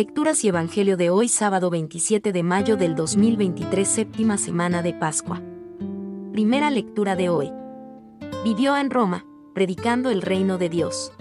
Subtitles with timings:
[0.00, 5.42] Lecturas y Evangelio de hoy sábado 27 de mayo del 2023 séptima semana de Pascua.
[6.32, 7.52] Primera lectura de hoy.
[8.42, 11.12] Vivió en Roma, predicando el reino de Dios.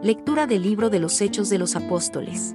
[0.00, 2.54] Lectura del libro de los Hechos de los Apóstoles.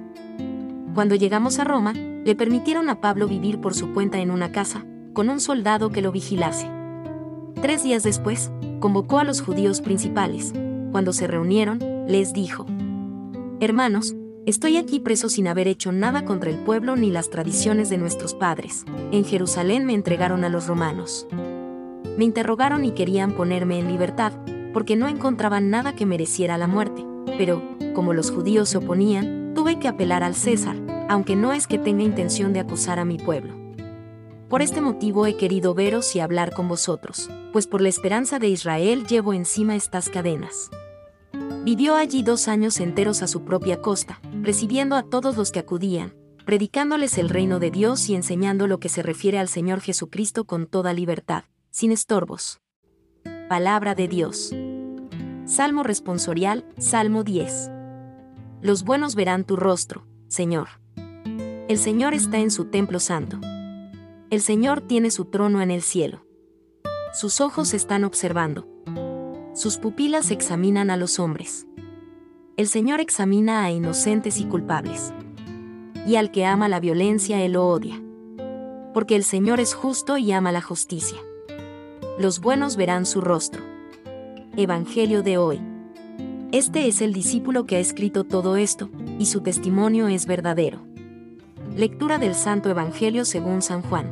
[0.94, 4.86] Cuando llegamos a Roma, le permitieron a Pablo vivir por su cuenta en una casa,
[5.12, 6.70] con un soldado que lo vigilase.
[7.60, 8.50] Tres días después,
[8.80, 10.54] convocó a los judíos principales.
[10.90, 12.64] Cuando se reunieron, les dijo,
[13.60, 14.16] Hermanos,
[14.46, 18.34] Estoy aquí preso sin haber hecho nada contra el pueblo ni las tradiciones de nuestros
[18.34, 18.84] padres.
[19.10, 21.26] En Jerusalén me entregaron a los romanos.
[22.18, 24.34] Me interrogaron y querían ponerme en libertad,
[24.74, 27.06] porque no encontraban nada que mereciera la muerte.
[27.38, 27.62] Pero,
[27.94, 30.76] como los judíos se oponían, tuve que apelar al César,
[31.08, 33.54] aunque no es que tenga intención de acusar a mi pueblo.
[34.50, 38.48] Por este motivo he querido veros y hablar con vosotros, pues por la esperanza de
[38.48, 40.70] Israel llevo encima estas cadenas.
[41.64, 46.14] Vivió allí dos años enteros a su propia costa, recibiendo a todos los que acudían,
[46.44, 50.66] predicándoles el reino de Dios y enseñando lo que se refiere al Señor Jesucristo con
[50.66, 52.60] toda libertad, sin estorbos.
[53.48, 54.54] Palabra de Dios.
[55.46, 57.70] Salmo responsorial, Salmo 10.
[58.60, 60.68] Los buenos verán tu rostro, Señor.
[61.68, 63.40] El Señor está en su templo santo.
[64.28, 66.26] El Señor tiene su trono en el cielo.
[67.14, 68.73] Sus ojos están observando
[69.54, 71.66] sus pupilas examinan a los hombres.
[72.56, 75.12] El Señor examina a inocentes y culpables.
[76.06, 78.02] Y al que ama la violencia, Él lo odia.
[78.92, 81.18] Porque el Señor es justo y ama la justicia.
[82.18, 83.62] Los buenos verán su rostro.
[84.56, 85.60] Evangelio de hoy.
[86.50, 90.80] Este es el discípulo que ha escrito todo esto, y su testimonio es verdadero.
[91.76, 94.06] Lectura del Santo Evangelio según San Juan.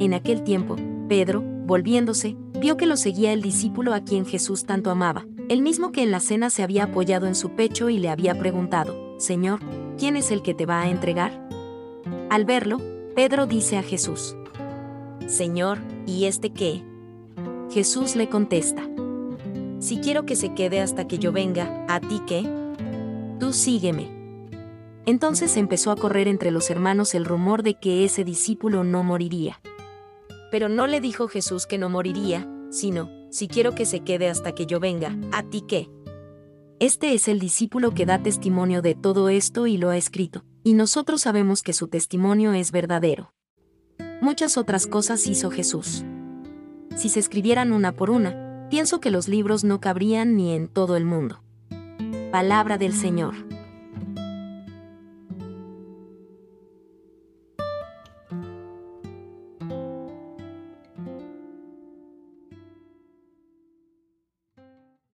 [0.00, 0.76] En aquel tiempo,
[1.08, 5.92] Pedro, volviéndose, vio que lo seguía el discípulo a quien Jesús tanto amaba, el mismo
[5.92, 9.60] que en la cena se había apoyado en su pecho y le había preguntado, Señor,
[9.96, 11.48] ¿quién es el que te va a entregar?
[12.30, 12.78] Al verlo,
[13.14, 14.36] Pedro dice a Jesús,
[15.26, 16.82] Señor, ¿y este qué?
[17.70, 18.82] Jesús le contesta,
[19.78, 22.48] Si quiero que se quede hasta que yo venga, ¿a ti qué?
[23.38, 24.10] Tú sígueme.
[25.06, 29.60] Entonces empezó a correr entre los hermanos el rumor de que ese discípulo no moriría.
[30.50, 34.52] Pero no le dijo Jesús que no moriría, sino, si quiero que se quede hasta
[34.52, 35.90] que yo venga, ¿a ti qué?
[36.80, 40.74] Este es el discípulo que da testimonio de todo esto y lo ha escrito, y
[40.74, 43.32] nosotros sabemos que su testimonio es verdadero.
[44.20, 46.04] Muchas otras cosas hizo Jesús.
[46.96, 50.96] Si se escribieran una por una, pienso que los libros no cabrían ni en todo
[50.96, 51.42] el mundo.
[52.30, 53.34] Palabra del Señor.